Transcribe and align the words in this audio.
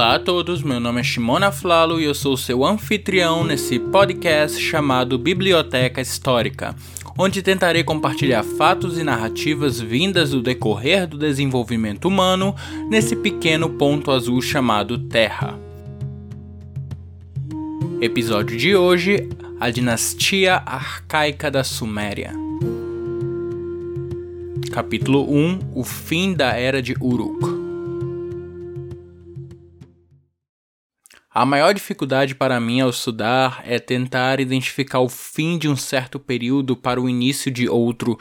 Olá 0.00 0.14
a 0.14 0.18
todos, 0.18 0.62
meu 0.62 0.80
nome 0.80 1.00
é 1.00 1.04
Shimona 1.04 1.52
Flalo 1.52 2.00
e 2.00 2.04
eu 2.04 2.14
sou 2.14 2.34
seu 2.34 2.64
anfitrião 2.64 3.44
nesse 3.44 3.78
podcast 3.78 4.58
chamado 4.58 5.18
Biblioteca 5.18 6.00
Histórica, 6.00 6.74
onde 7.18 7.42
tentarei 7.42 7.84
compartilhar 7.84 8.42
fatos 8.42 8.96
e 8.96 9.04
narrativas 9.04 9.78
vindas 9.78 10.30
do 10.30 10.40
decorrer 10.40 11.06
do 11.06 11.18
desenvolvimento 11.18 12.08
humano 12.08 12.56
nesse 12.88 13.14
pequeno 13.14 13.68
ponto 13.68 14.10
azul 14.10 14.40
chamado 14.40 14.96
Terra. 14.96 15.60
Episódio 18.00 18.56
de 18.56 18.74
hoje: 18.74 19.28
A 19.60 19.68
Dinastia 19.68 20.62
Arcaica 20.64 21.50
da 21.50 21.62
Suméria. 21.62 22.32
Capítulo 24.72 25.30
1 25.30 25.58
O 25.74 25.84
fim 25.84 26.32
da 26.32 26.56
Era 26.56 26.80
de 26.80 26.96
Uruk. 26.98 27.59
A 31.32 31.46
maior 31.46 31.72
dificuldade 31.72 32.34
para 32.34 32.58
mim 32.58 32.80
ao 32.80 32.90
estudar 32.90 33.62
é 33.64 33.78
tentar 33.78 34.40
identificar 34.40 34.98
o 34.98 35.08
fim 35.08 35.56
de 35.58 35.68
um 35.68 35.76
certo 35.76 36.18
período 36.18 36.76
para 36.76 37.00
o 37.00 37.08
início 37.08 37.52
de 37.52 37.68
outro. 37.68 38.18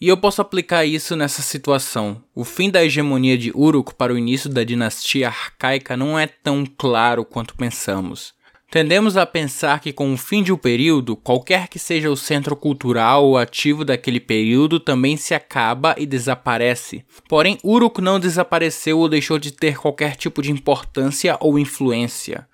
E 0.00 0.06
eu 0.06 0.16
posso 0.16 0.40
aplicar 0.40 0.84
isso 0.84 1.16
nessa 1.16 1.42
situação. 1.42 2.22
O 2.32 2.44
fim 2.44 2.70
da 2.70 2.84
hegemonia 2.84 3.36
de 3.36 3.50
Uruk 3.52 3.96
para 3.96 4.14
o 4.14 4.18
início 4.18 4.48
da 4.48 4.62
dinastia 4.62 5.26
arcaica 5.26 5.96
não 5.96 6.16
é 6.16 6.28
tão 6.28 6.64
claro 6.64 7.24
quanto 7.24 7.56
pensamos. 7.56 8.32
Tendemos 8.70 9.16
a 9.16 9.24
pensar 9.24 9.80
que 9.80 9.92
com 9.92 10.12
o 10.12 10.16
fim 10.16 10.42
de 10.42 10.52
um 10.52 10.56
período, 10.56 11.16
qualquer 11.16 11.68
que 11.68 11.78
seja 11.78 12.10
o 12.10 12.16
centro 12.16 12.56
cultural 12.56 13.24
ou 13.24 13.38
ativo 13.38 13.84
daquele 13.84 14.18
período 14.18 14.80
também 14.80 15.16
se 15.16 15.34
acaba 15.34 15.94
e 15.96 16.04
desaparece. 16.04 17.04
Porém, 17.28 17.58
Uruk 17.62 18.00
não 18.00 18.18
desapareceu 18.18 18.98
ou 18.98 19.08
deixou 19.08 19.38
de 19.38 19.52
ter 19.52 19.78
qualquer 19.78 20.16
tipo 20.16 20.42
de 20.42 20.50
importância 20.50 21.36
ou 21.40 21.58
influência. 21.58 22.46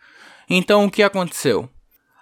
Então, 0.50 0.84
o 0.84 0.90
que 0.90 1.02
aconteceu? 1.02 1.68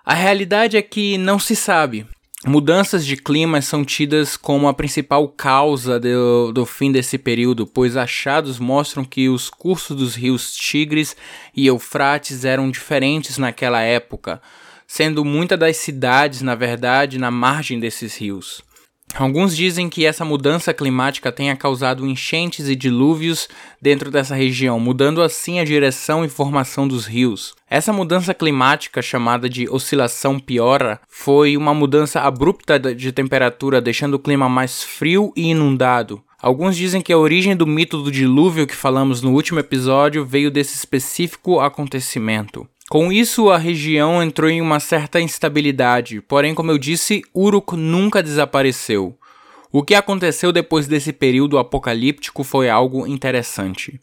A 0.05 0.15
realidade 0.15 0.77
é 0.77 0.83
que 0.83 1.19
não 1.19 1.39
se 1.39 1.57
sabe. 1.57 2.07
Mudanças 2.47 3.05
de 3.05 3.19
clima 3.19 3.61
são 3.61 3.85
tidas 3.85 4.35
como 4.35 4.67
a 4.67 4.73
principal 4.73 5.29
causa 5.29 6.01
do, 6.01 6.53
do, 6.53 6.65
fim 6.65 6.91
desse 6.91 7.19
período, 7.19 7.67
pois 7.67 7.99
achados 7.99 8.59
mostram 8.59 9.05
que 9.05 9.29
os 9.29 9.51
cursos 9.51 9.95
dos 9.95 10.15
rios 10.15 10.55
Tigres 10.57 11.15
e 11.55 11.67
Eufrates 11.67 12.47
eram 12.47 12.71
diferentes 12.71 13.37
naquela 13.37 13.83
época, 13.83 14.41
sendo 14.87 15.23
muitas 15.23 15.59
das 15.59 15.77
cidades, 15.77 16.41
na 16.41 16.55
verdade, 16.55 17.19
na 17.19 17.31
margem 17.31 17.79
desses 17.79 18.17
rios. 18.17 18.63
Alguns 19.15 19.57
dizem 19.57 19.89
que 19.89 20.07
essa 20.07 20.25
mudança 20.25 20.73
climática 20.73 21.33
tenha 21.33 21.57
causado 21.57 22.07
enchentes 22.07 22.69
e 22.69 22.77
dilúvios 22.77 23.49
dentro 23.81 24.11
dessa 24.11 24.35
região, 24.35 24.79
mudando 24.79 25.21
assim 25.21 25.59
a 25.59 25.65
direção 25.65 26.25
e 26.25 26.29
formação 26.29 26.87
dos 26.87 27.07
rios. 27.07 27.55
Essa 27.69 27.93
mudança 27.93 28.33
climática, 28.33 29.03
chamada 29.03 29.49
de 29.49 29.69
oscilação 29.69 30.39
piora, 30.39 31.01
foi 31.09 31.57
uma 31.57 31.75
mudança 31.75 32.21
abrupta 32.21 32.79
de 32.79 33.13
temperatura, 33.13 33.81
deixando 33.81 34.15
o 34.15 34.19
clima 34.19 34.49
mais 34.49 34.83
frio 34.83 35.33
e 35.37 35.51
inundado. 35.51 36.23
Alguns 36.41 36.75
dizem 36.75 37.03
que 37.03 37.13
a 37.13 37.19
origem 37.19 37.55
do 37.55 37.67
mito 37.67 38.03
do 38.03 38.11
dilúvio 38.11 38.67
que 38.67 38.75
falamos 38.75 39.21
no 39.21 39.33
último 39.33 39.61
episódio 39.61 40.25
veio 40.25 40.51
desse 40.51 40.75
específico 40.75 41.61
acontecimento. 41.61 42.67
Com 42.91 43.13
isso, 43.13 43.51
a 43.51 43.57
região 43.57 44.21
entrou 44.21 44.51
em 44.51 44.61
uma 44.61 44.81
certa 44.81 45.21
instabilidade, 45.21 46.21
porém, 46.21 46.57
como 46.57 46.73
eu 46.73 46.77
disse, 46.77 47.23
Uruk 47.33 47.77
nunca 47.77 48.21
desapareceu. 48.21 49.17
O 49.71 49.85
que 49.85 49.95
aconteceu 49.95 50.51
depois 50.51 50.89
desse 50.89 51.13
período 51.13 51.57
apocalíptico 51.57 52.43
foi 52.43 52.69
algo 52.69 53.07
interessante. 53.07 54.01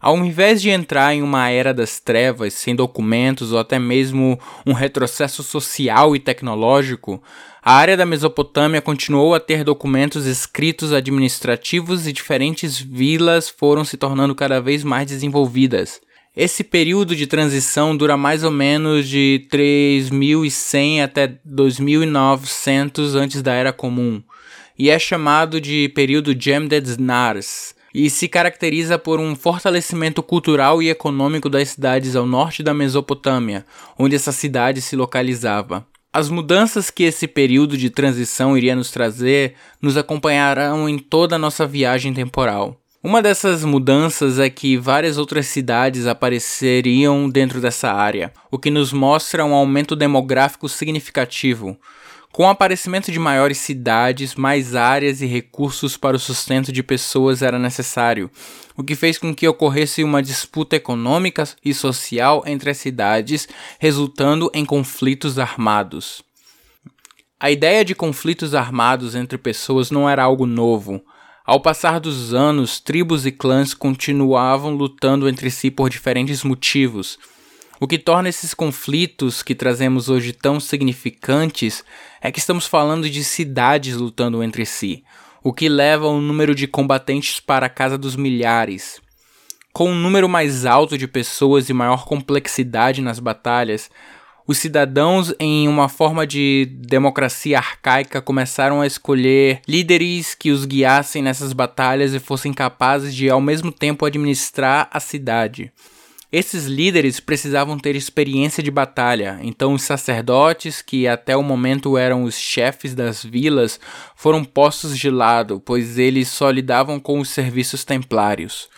Ao 0.00 0.18
invés 0.18 0.60
de 0.60 0.68
entrar 0.70 1.14
em 1.14 1.22
uma 1.22 1.48
era 1.48 1.72
das 1.72 2.00
trevas, 2.00 2.54
sem 2.54 2.74
documentos 2.74 3.52
ou 3.52 3.58
até 3.60 3.78
mesmo 3.78 4.36
um 4.66 4.72
retrocesso 4.72 5.44
social 5.44 6.16
e 6.16 6.18
tecnológico, 6.18 7.22
a 7.62 7.74
área 7.74 7.96
da 7.96 8.04
Mesopotâmia 8.04 8.82
continuou 8.82 9.32
a 9.36 9.38
ter 9.38 9.62
documentos 9.62 10.26
escritos 10.26 10.92
administrativos 10.92 12.04
e 12.08 12.12
diferentes 12.12 12.80
vilas 12.80 13.48
foram 13.48 13.84
se 13.84 13.96
tornando 13.96 14.34
cada 14.34 14.60
vez 14.60 14.82
mais 14.82 15.06
desenvolvidas. 15.06 16.00
Esse 16.36 16.64
período 16.64 17.14
de 17.14 17.28
transição 17.28 17.96
dura 17.96 18.16
mais 18.16 18.42
ou 18.42 18.50
menos 18.50 19.08
de 19.08 19.46
3100 19.50 21.02
até 21.02 21.38
2900 21.44 23.14
antes 23.14 23.40
da 23.40 23.52
Era 23.52 23.72
Comum 23.72 24.20
e 24.76 24.90
é 24.90 24.98
chamado 24.98 25.60
de 25.60 25.88
período 25.90 26.34
Jemded 26.36 27.00
Nars 27.00 27.74
e 27.94 28.10
se 28.10 28.26
caracteriza 28.26 28.98
por 28.98 29.20
um 29.20 29.36
fortalecimento 29.36 30.22
cultural 30.22 30.82
e 30.82 30.90
econômico 30.90 31.48
das 31.48 31.68
cidades 31.68 32.16
ao 32.16 32.26
norte 32.26 32.60
da 32.60 32.74
Mesopotâmia, 32.74 33.64
onde 33.96 34.16
essa 34.16 34.32
cidade 34.32 34.82
se 34.82 34.96
localizava. 34.96 35.86
As 36.12 36.28
mudanças 36.28 36.90
que 36.90 37.04
esse 37.04 37.28
período 37.28 37.76
de 37.76 37.90
transição 37.90 38.56
iria 38.58 38.74
nos 38.74 38.90
trazer 38.90 39.54
nos 39.80 39.96
acompanharão 39.96 40.88
em 40.88 40.98
toda 40.98 41.36
a 41.36 41.38
nossa 41.38 41.66
viagem 41.66 42.12
temporal. 42.12 42.80
Uma 43.06 43.20
dessas 43.20 43.62
mudanças 43.62 44.38
é 44.38 44.48
que 44.48 44.78
várias 44.78 45.18
outras 45.18 45.46
cidades 45.48 46.06
apareceriam 46.06 47.28
dentro 47.28 47.60
dessa 47.60 47.92
área, 47.92 48.32
o 48.50 48.58
que 48.58 48.70
nos 48.70 48.94
mostra 48.94 49.44
um 49.44 49.52
aumento 49.52 49.94
demográfico 49.94 50.70
significativo. 50.70 51.76
Com 52.32 52.44
o 52.44 52.48
aparecimento 52.48 53.12
de 53.12 53.18
maiores 53.18 53.58
cidades, 53.58 54.34
mais 54.36 54.74
áreas 54.74 55.20
e 55.20 55.26
recursos 55.26 55.98
para 55.98 56.16
o 56.16 56.18
sustento 56.18 56.72
de 56.72 56.82
pessoas 56.82 57.42
era 57.42 57.58
necessário, 57.58 58.30
o 58.74 58.82
que 58.82 58.94
fez 58.94 59.18
com 59.18 59.34
que 59.34 59.46
ocorresse 59.46 60.02
uma 60.02 60.22
disputa 60.22 60.74
econômica 60.74 61.46
e 61.62 61.74
social 61.74 62.42
entre 62.46 62.70
as 62.70 62.78
cidades, 62.78 63.46
resultando 63.78 64.50
em 64.54 64.64
conflitos 64.64 65.38
armados. 65.38 66.22
A 67.38 67.50
ideia 67.50 67.84
de 67.84 67.94
conflitos 67.94 68.54
armados 68.54 69.14
entre 69.14 69.36
pessoas 69.36 69.90
não 69.90 70.08
era 70.08 70.22
algo 70.22 70.46
novo. 70.46 71.04
Ao 71.46 71.60
passar 71.60 72.00
dos 72.00 72.32
anos, 72.32 72.80
tribos 72.80 73.26
e 73.26 73.30
clãs 73.30 73.74
continuavam 73.74 74.74
lutando 74.74 75.28
entre 75.28 75.50
si 75.50 75.70
por 75.70 75.90
diferentes 75.90 76.42
motivos. 76.42 77.18
O 77.78 77.86
que 77.86 77.98
torna 77.98 78.30
esses 78.30 78.54
conflitos 78.54 79.42
que 79.42 79.54
trazemos 79.54 80.08
hoje 80.08 80.32
tão 80.32 80.58
significantes 80.58 81.84
é 82.22 82.32
que 82.32 82.38
estamos 82.38 82.66
falando 82.66 83.10
de 83.10 83.22
cidades 83.22 83.94
lutando 83.96 84.42
entre 84.42 84.64
si, 84.64 85.04
o 85.42 85.52
que 85.52 85.68
leva 85.68 86.06
o 86.06 86.18
número 86.18 86.54
de 86.54 86.66
combatentes 86.66 87.40
para 87.40 87.66
a 87.66 87.68
casa 87.70 87.98
dos 87.98 88.16
milhares. 88.16 89.02
Com 89.70 89.90
um 89.90 89.94
número 89.94 90.26
mais 90.26 90.64
alto 90.64 90.96
de 90.96 91.06
pessoas 91.06 91.68
e 91.68 91.74
maior 91.74 92.06
complexidade 92.06 93.02
nas 93.02 93.18
batalhas, 93.18 93.90
os 94.46 94.58
cidadãos, 94.58 95.32
em 95.40 95.66
uma 95.66 95.88
forma 95.88 96.26
de 96.26 96.66
democracia 96.70 97.56
arcaica, 97.56 98.20
começaram 98.20 98.82
a 98.82 98.86
escolher 98.86 99.62
líderes 99.66 100.34
que 100.34 100.50
os 100.50 100.66
guiassem 100.66 101.22
nessas 101.22 101.54
batalhas 101.54 102.12
e 102.12 102.18
fossem 102.18 102.52
capazes 102.52 103.14
de, 103.14 103.30
ao 103.30 103.40
mesmo 103.40 103.72
tempo, 103.72 104.04
administrar 104.04 104.88
a 104.92 105.00
cidade. 105.00 105.72
Esses 106.30 106.66
líderes 106.66 107.20
precisavam 107.20 107.78
ter 107.78 107.96
experiência 107.96 108.62
de 108.62 108.70
batalha, 108.70 109.38
então 109.40 109.72
os 109.72 109.82
sacerdotes, 109.82 110.82
que 110.82 111.06
até 111.06 111.34
o 111.34 111.42
momento 111.42 111.96
eram 111.96 112.24
os 112.24 112.34
chefes 112.34 112.94
das 112.94 113.24
vilas, 113.24 113.78
foram 114.16 114.44
postos 114.44 114.98
de 114.98 115.08
lado, 115.08 115.62
pois 115.64 115.96
eles 115.96 116.28
só 116.28 116.50
lidavam 116.50 117.00
com 117.00 117.18
os 117.20 117.30
serviços 117.30 117.84
templários. 117.84 118.68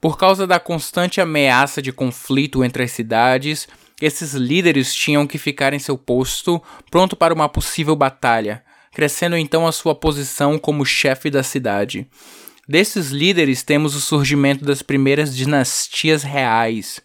Por 0.00 0.16
causa 0.16 0.46
da 0.46 0.58
constante 0.58 1.20
ameaça 1.20 1.82
de 1.82 1.92
conflito 1.92 2.64
entre 2.64 2.82
as 2.82 2.90
cidades, 2.90 3.68
esses 4.00 4.34
líderes 4.34 4.94
tinham 4.94 5.26
que 5.26 5.38
ficar 5.38 5.72
em 5.72 5.78
seu 5.78 5.98
posto, 5.98 6.62
pronto 6.90 7.16
para 7.16 7.34
uma 7.34 7.48
possível 7.48 7.96
batalha, 7.96 8.62
crescendo 8.92 9.36
então 9.36 9.66
a 9.66 9.72
sua 9.72 9.94
posição 9.94 10.58
como 10.58 10.84
chefe 10.84 11.30
da 11.30 11.42
cidade. 11.42 12.06
Desses 12.68 13.10
líderes 13.10 13.62
temos 13.62 13.94
o 13.94 14.00
surgimento 14.00 14.64
das 14.64 14.82
primeiras 14.82 15.34
dinastias 15.34 16.22
reais, 16.22 17.00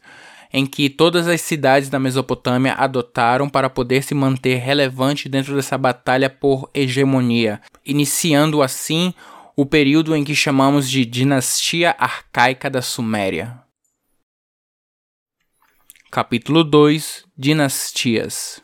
em 0.51 0.65
que 0.65 0.89
todas 0.89 1.27
as 1.27 1.41
cidades 1.41 1.89
da 1.89 1.99
Mesopotâmia 1.99 2.73
adotaram 2.73 3.49
para 3.49 3.69
poder 3.69 4.03
se 4.03 4.13
manter 4.13 4.57
relevante 4.57 5.27
dentro 5.27 5.55
dessa 5.55 5.77
batalha 5.77 6.29
por 6.29 6.69
hegemonia, 6.73 7.59
iniciando 7.85 8.61
assim 8.61 9.13
o 9.55 9.65
período 9.65 10.15
em 10.15 10.23
que 10.23 10.35
chamamos 10.35 10.89
de 10.89 11.05
Dinastia 11.05 11.95
Arcaica 11.97 12.69
da 12.69 12.81
Suméria. 12.81 13.62
Capítulo 16.13 16.63
2 16.63 17.25
Dinastias 17.35 18.61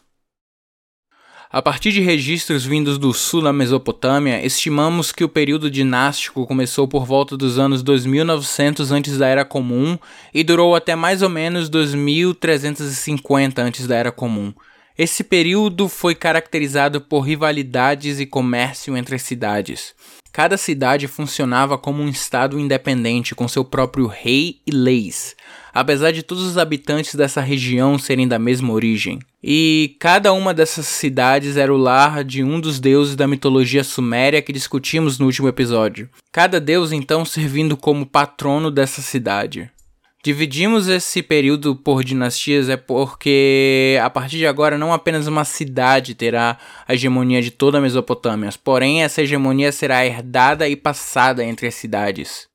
A 1.50 1.64
partir 1.64 1.92
de 1.92 2.00
registros 2.00 2.64
vindos 2.64 3.00
do 3.00 3.12
sul 3.12 3.42
da 3.42 3.52
Mesopotâmia, 3.52 4.46
estimamos 4.46 5.12
que 5.12 5.24
o 5.24 5.28
período 5.28 5.72
dinástico 5.72 6.46
começou 6.46 6.88
por 6.88 7.08
volta 7.08 7.36
dos 7.36 7.58
anos 7.58 7.82
2900 7.82 8.92
antes 8.92 9.18
da 9.18 9.28
Era 9.28 9.44
Comum 9.44 9.98
e 10.32 10.44
durou 10.44 10.76
até 10.76 10.96
mais 10.96 11.24
ou 11.24 11.30
menos 11.30 11.70
2350 11.70 13.64
antes 13.64 13.88
da 13.88 13.96
Era 13.96 14.12
Comum. 14.12 14.54
Esse 14.96 15.24
período 15.24 15.90
foi 15.90 16.14
caracterizado 16.14 17.02
por 17.02 17.22
rivalidades 17.22 18.20
e 18.20 18.28
comércio 18.28 18.96
entre 18.96 19.16
as 19.16 19.24
cidades. 19.24 19.96
Cada 20.32 20.58
cidade 20.58 21.08
funcionava 21.08 21.78
como 21.78 22.04
um 22.04 22.10
estado 22.10 22.60
independente, 22.60 23.34
com 23.34 23.48
seu 23.48 23.66
próprio 23.66 24.06
rei 24.08 24.62
e 24.66 24.72
leis, 24.72 25.36
apesar 25.74 26.12
de 26.12 26.22
todos 26.24 26.44
os 26.44 26.58
habitantes 26.58 27.16
dessa 27.16 27.42
região 27.42 27.98
serem 27.98 28.28
da 28.28 28.38
mesma 28.38 28.72
origem. 28.72 29.20
E 29.44 29.96
cada 30.00 30.32
uma 30.34 30.54
dessas 30.54 30.86
cidades 30.86 31.58
era 31.58 31.74
o 31.74 31.78
lar 31.78 32.24
de 32.24 32.44
um 32.44 32.60
dos 32.60 32.80
deuses 32.80 33.16
da 33.16 33.28
mitologia 33.28 33.84
suméria 33.84 34.42
que 34.42 34.54
discutimos 34.54 35.18
no 35.18 35.26
último 35.26 35.48
episódio. 35.48 36.10
Cada 36.32 36.60
deus 36.60 36.92
então 36.92 37.26
servindo 37.26 37.76
como 37.76 38.06
patrono 38.06 38.70
dessa 38.70 39.02
cidade. 39.02 39.72
Dividimos 40.22 40.90
esse 40.90 41.24
período 41.24 41.78
por 41.78 42.04
dinastias 42.04 42.68
é 42.68 42.76
porque 42.76 43.98
a 44.04 44.10
partir 44.10 44.38
de 44.38 44.46
agora 44.46 44.78
não 44.78 44.92
apenas 44.92 45.28
uma 45.28 45.46
cidade 45.46 46.14
terá 46.14 46.58
a 46.86 46.94
hegemonia 46.94 47.42
de 47.42 47.52
toda 47.52 47.78
a 47.78 47.82
Mesopotâmia, 47.82 48.50
porém 48.62 49.02
essa 49.02 49.22
hegemonia 49.22 49.72
será 49.72 50.06
herdada 50.06 50.68
e 50.68 50.76
passada 50.76 51.42
entre 51.42 51.68
as 51.68 51.76
cidades. 51.76 52.50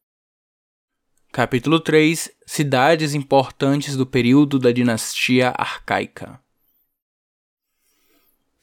Capítulo 1.32 1.80
3 1.80 2.30
Cidades 2.46 3.14
importantes 3.14 3.96
do 3.96 4.04
período 4.04 4.58
da 4.58 4.70
dinastia 4.70 5.54
arcaica. 5.56 6.38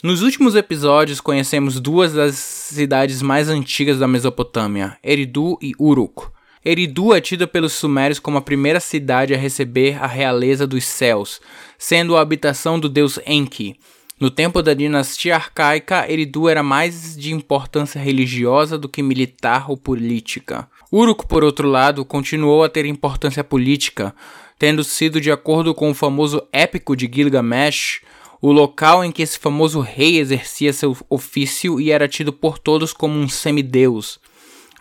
Nos 0.03 0.21
últimos 0.21 0.55
episódios 0.55 1.19
conhecemos 1.19 1.79
duas 1.79 2.13
das 2.13 2.35
cidades 2.35 3.23
mais 3.23 3.49
antigas 3.49 3.97
da 3.97 4.07
Mesopotâmia, 4.07 4.97
Eridu 5.03 5.57
e 5.59 5.73
Uruk. 5.79 6.29
Eridu 6.63 7.11
é 7.11 7.19
tida 7.19 7.47
pelos 7.47 7.73
sumérios 7.73 8.19
como 8.19 8.37
a 8.37 8.41
primeira 8.41 8.79
cidade 8.79 9.33
a 9.33 9.37
receber 9.37 9.97
a 9.99 10.05
realeza 10.05 10.67
dos 10.67 10.85
céus, 10.85 11.41
sendo 11.75 12.15
a 12.15 12.21
habitação 12.21 12.79
do 12.79 12.87
deus 12.87 13.19
Enki. 13.25 13.75
No 14.19 14.29
tempo 14.29 14.61
da 14.61 14.75
dinastia 14.75 15.33
arcaica, 15.33 16.05
Eridu 16.07 16.47
era 16.47 16.61
mais 16.61 17.17
de 17.17 17.33
importância 17.33 17.99
religiosa 17.99 18.77
do 18.77 18.87
que 18.87 19.01
militar 19.01 19.71
ou 19.71 19.75
política. 19.75 20.69
Uruk, 20.91 21.25
por 21.25 21.43
outro 21.43 21.67
lado, 21.67 22.05
continuou 22.05 22.63
a 22.63 22.69
ter 22.69 22.85
importância 22.85 23.43
política, 23.43 24.13
tendo 24.59 24.83
sido, 24.83 25.19
de 25.19 25.31
acordo 25.31 25.73
com 25.73 25.89
o 25.89 25.95
famoso 25.95 26.43
épico 26.53 26.95
de 26.95 27.09
Gilgamesh, 27.11 28.01
o 28.39 28.51
local 28.51 29.03
em 29.03 29.11
que 29.11 29.23
esse 29.23 29.39
famoso 29.39 29.79
rei 29.79 30.19
exercia 30.19 30.71
seu 30.71 30.95
ofício 31.09 31.81
e 31.81 31.89
era 31.89 32.07
tido 32.07 32.31
por 32.31 32.59
todos 32.59 32.93
como 32.93 33.17
um 33.17 33.27
semideus. 33.27 34.19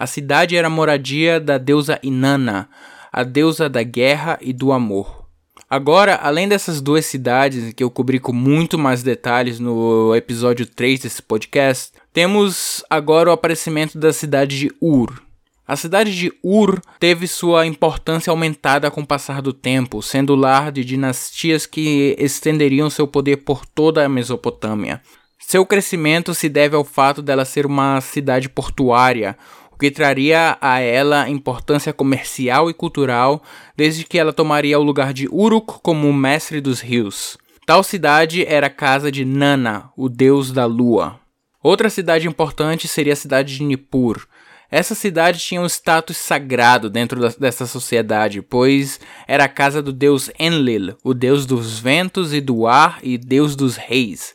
A 0.00 0.06
cidade 0.06 0.56
era 0.56 0.70
moradia 0.70 1.38
da 1.38 1.58
deusa 1.58 2.00
Inanna, 2.02 2.70
a 3.12 3.22
deusa 3.22 3.68
da 3.68 3.82
guerra 3.82 4.38
e 4.40 4.50
do 4.50 4.72
amor. 4.72 5.26
Agora, 5.68 6.18
além 6.22 6.48
dessas 6.48 6.80
duas 6.80 7.04
cidades 7.04 7.74
que 7.74 7.84
eu 7.84 7.90
cobri 7.90 8.18
com 8.18 8.32
muito 8.32 8.78
mais 8.78 9.02
detalhes 9.02 9.60
no 9.60 10.16
episódio 10.16 10.64
3 10.64 11.00
desse 11.00 11.20
podcast, 11.20 11.92
temos 12.14 12.82
agora 12.88 13.28
o 13.28 13.32
aparecimento 13.34 13.98
da 13.98 14.10
cidade 14.10 14.58
de 14.58 14.72
Ur. 14.80 15.22
A 15.68 15.76
cidade 15.76 16.16
de 16.16 16.32
Ur 16.42 16.80
teve 16.98 17.26
sua 17.26 17.66
importância 17.66 18.30
aumentada 18.30 18.90
com 18.90 19.02
o 19.02 19.06
passar 19.06 19.42
do 19.42 19.52
tempo, 19.52 20.00
sendo 20.00 20.34
lar 20.34 20.72
de 20.72 20.82
dinastias 20.82 21.66
que 21.66 22.16
estenderiam 22.18 22.88
seu 22.88 23.06
poder 23.06 23.44
por 23.44 23.66
toda 23.66 24.02
a 24.02 24.08
Mesopotâmia. 24.08 25.02
Seu 25.38 25.66
crescimento 25.66 26.32
se 26.32 26.48
deve 26.48 26.76
ao 26.76 26.84
fato 26.84 27.20
dela 27.20 27.44
ser 27.44 27.66
uma 27.66 28.00
cidade 28.00 28.48
portuária, 28.48 29.36
que 29.80 29.90
traria 29.90 30.58
a 30.60 30.78
ela 30.78 31.28
importância 31.30 31.90
comercial 31.90 32.68
e 32.68 32.74
cultural, 32.74 33.42
desde 33.74 34.04
que 34.04 34.18
ela 34.18 34.32
tomaria 34.32 34.78
o 34.78 34.82
lugar 34.82 35.14
de 35.14 35.26
Uruk 35.26 35.80
como 35.82 36.12
mestre 36.12 36.60
dos 36.60 36.80
rios. 36.80 37.38
Tal 37.64 37.82
cidade 37.82 38.44
era 38.44 38.66
a 38.66 38.70
casa 38.70 39.10
de 39.10 39.24
Nana, 39.24 39.90
o 39.96 40.10
deus 40.10 40.52
da 40.52 40.66
lua. 40.66 41.18
Outra 41.62 41.88
cidade 41.88 42.28
importante 42.28 42.86
seria 42.86 43.14
a 43.14 43.16
cidade 43.16 43.56
de 43.56 43.62
Nippur. 43.62 44.26
Essa 44.70 44.94
cidade 44.94 45.40
tinha 45.40 45.60
um 45.60 45.66
status 45.66 46.16
sagrado 46.16 46.90
dentro 46.90 47.18
da, 47.18 47.28
dessa 47.28 47.66
sociedade, 47.66 48.42
pois 48.42 49.00
era 49.26 49.44
a 49.44 49.48
casa 49.48 49.82
do 49.82 49.92
deus 49.92 50.30
Enlil, 50.38 50.94
o 51.02 51.14
deus 51.14 51.46
dos 51.46 51.78
ventos 51.78 52.34
e 52.34 52.40
do 52.40 52.66
ar 52.66 52.98
e 53.02 53.16
deus 53.16 53.56
dos 53.56 53.76
reis. 53.76 54.34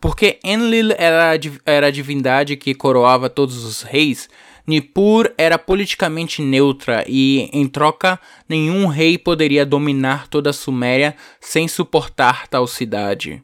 Porque 0.00 0.38
Enlil 0.44 0.92
era, 0.96 1.38
era 1.66 1.86
a 1.88 1.90
divindade 1.90 2.56
que 2.56 2.74
coroava 2.74 3.28
todos 3.28 3.64
os 3.64 3.82
reis, 3.82 4.28
Nippur 4.66 5.32
era 5.36 5.58
politicamente 5.58 6.40
neutra 6.40 7.04
e, 7.06 7.50
em 7.52 7.66
troca, 7.66 8.18
nenhum 8.48 8.86
rei 8.86 9.18
poderia 9.18 9.66
dominar 9.66 10.26
toda 10.28 10.50
a 10.50 10.54
Suméria 10.54 11.14
sem 11.40 11.68
suportar 11.68 12.48
tal 12.48 12.66
cidade. 12.66 13.42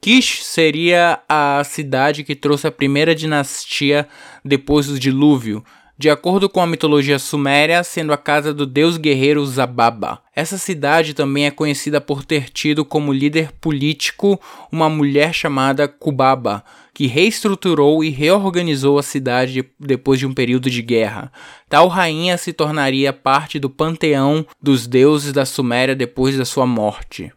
Kish 0.00 0.44
seria 0.44 1.20
a 1.28 1.62
cidade 1.64 2.24
que 2.24 2.34
trouxe 2.34 2.66
a 2.66 2.72
primeira 2.72 3.14
dinastia 3.14 4.08
depois 4.44 4.86
do 4.86 4.98
dilúvio, 4.98 5.64
de 5.96 6.10
acordo 6.10 6.48
com 6.48 6.60
a 6.60 6.66
mitologia 6.66 7.18
suméria, 7.18 7.84
sendo 7.84 8.12
a 8.12 8.16
casa 8.16 8.52
do 8.52 8.66
deus 8.66 8.96
guerreiro 8.96 9.46
Zababa. 9.46 10.20
Essa 10.34 10.58
cidade 10.58 11.14
também 11.14 11.46
é 11.46 11.50
conhecida 11.50 12.00
por 12.00 12.24
ter 12.24 12.50
tido 12.50 12.84
como 12.84 13.12
líder 13.12 13.52
político 13.60 14.40
uma 14.72 14.88
mulher 14.88 15.32
chamada 15.32 15.86
Kubaba, 15.86 16.64
que 16.92 17.06
reestruturou 17.06 18.02
e 18.02 18.10
reorganizou 18.10 18.98
a 18.98 19.02
cidade 19.02 19.64
depois 19.78 20.18
de 20.18 20.26
um 20.26 20.34
período 20.34 20.68
de 20.68 20.82
guerra. 20.82 21.30
Tal 21.68 21.86
rainha 21.86 22.36
se 22.36 22.52
tornaria 22.52 23.12
parte 23.12 23.60
do 23.60 23.70
panteão 23.70 24.44
dos 24.60 24.86
deuses 24.88 25.32
da 25.32 25.46
Suméria 25.46 25.94
depois 25.94 26.36
da 26.36 26.44
sua 26.44 26.66
morte. 26.66 27.32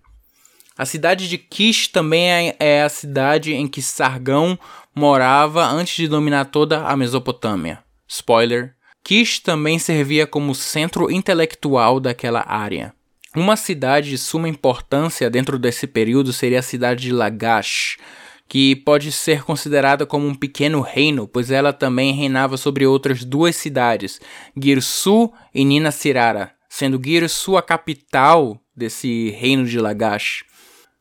A 0.76 0.86
cidade 0.86 1.28
de 1.28 1.40
Kish 1.40 1.88
também 1.88 2.30
é, 2.30 2.56
é 2.60 2.84
a 2.84 2.90
cidade 2.90 3.54
em 3.54 3.68
que 3.68 3.82
Sargão 3.82 4.58
morava 4.94 5.66
antes 5.66 5.96
de 5.96 6.08
dominar 6.08 6.46
toda 6.46 6.84
a 6.86 6.96
Mesopotâmia. 6.96 7.87
Spoiler: 8.08 8.74
Kish 9.04 9.40
também 9.40 9.80
servia 9.80 10.26
como 10.26 10.56
centro 10.56 11.12
intelectual 11.12 12.00
daquela 12.00 12.44
área. 12.48 12.94
Uma 13.36 13.56
cidade 13.56 14.10
de 14.10 14.18
suma 14.18 14.50
importância 14.50 15.30
dentro 15.30 15.60
desse 15.60 15.86
período 15.86 16.34
seria 16.34 16.60
a 16.60 16.64
cidade 16.64 17.04
de 17.04 17.12
Lagash, 17.12 17.98
que 18.48 18.76
pode 18.76 19.12
ser 19.12 19.44
considerada 19.44 20.06
como 20.06 20.26
um 20.28 20.34
pequeno 20.34 20.82
reino, 20.82 21.28
pois 21.28 21.52
ela 21.52 21.74
também 21.74 22.14
reinava 22.14 22.58
sobre 22.58 22.86
outras 22.86 23.24
duas 23.24 23.56
cidades, 23.56 24.20
Girsu 24.60 25.32
e 25.54 25.66
Nina 25.66 25.92
Sirara, 25.92 26.52
sendo 26.70 27.02
Girsu 27.04 27.58
a 27.58 27.62
capital 27.62 28.60
desse 28.76 29.32
reino 29.32 29.66
de 29.66 29.80
Lagash. 29.80 30.46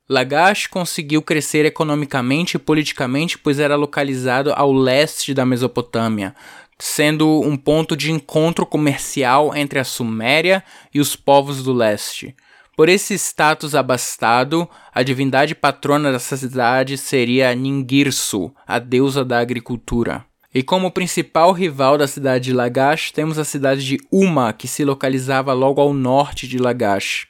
Lagash 0.08 0.68
conseguiu 0.68 1.20
crescer 1.20 1.64
economicamente 1.64 2.56
e 2.56 2.60
politicamente, 2.60 3.36
pois 3.36 3.58
era 3.58 3.74
localizado 3.74 4.52
ao 4.54 4.72
leste 4.72 5.34
da 5.34 5.44
Mesopotâmia, 5.44 6.34
sendo 6.78 7.40
um 7.40 7.56
ponto 7.56 7.96
de 7.96 8.12
encontro 8.12 8.66
comercial 8.66 9.54
entre 9.54 9.78
a 9.78 9.84
Suméria 9.84 10.62
e 10.92 11.00
os 11.00 11.16
povos 11.16 11.62
do 11.62 11.72
leste. 11.72 12.34
Por 12.76 12.90
esse 12.90 13.14
status 13.14 13.74
abastado, 13.74 14.68
a 14.94 15.02
divindade 15.02 15.54
patrona 15.54 16.12
dessa 16.12 16.36
cidade 16.36 16.98
seria 16.98 17.54
Ningirsu, 17.54 18.54
a 18.66 18.78
deusa 18.78 19.24
da 19.24 19.38
agricultura. 19.38 20.26
E 20.54 20.62
como 20.62 20.90
principal 20.90 21.52
rival 21.52 21.96
da 21.96 22.06
cidade 22.06 22.44
de 22.44 22.52
Lagash, 22.52 23.12
temos 23.12 23.38
a 23.38 23.44
cidade 23.44 23.84
de 23.84 23.98
Uma, 24.12 24.52
que 24.52 24.68
se 24.68 24.84
localizava 24.84 25.54
logo 25.54 25.80
ao 25.80 25.94
norte 25.94 26.46
de 26.46 26.58
Lagash. 26.58 27.26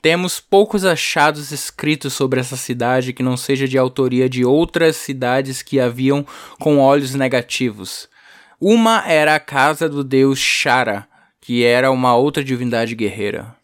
Temos 0.00 0.38
poucos 0.38 0.84
achados 0.84 1.50
escritos 1.50 2.12
sobre 2.12 2.38
essa 2.38 2.56
cidade 2.56 3.12
que 3.12 3.24
não 3.24 3.36
seja 3.36 3.66
de 3.66 3.76
autoria 3.76 4.28
de 4.28 4.44
outras 4.44 4.94
cidades 4.94 5.62
que 5.62 5.80
haviam 5.80 6.24
com 6.60 6.78
olhos 6.78 7.12
negativos. 7.12 8.08
Uma 8.58 9.06
era 9.06 9.34
a 9.34 9.40
casa 9.40 9.86
do 9.86 10.02
deus 10.02 10.38
Shara, 10.38 11.06
que 11.42 11.62
era 11.62 11.90
uma 11.90 12.16
outra 12.16 12.42
divindade 12.42 12.94
guerreira. 12.94 13.54